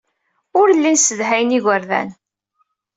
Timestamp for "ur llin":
0.59-0.97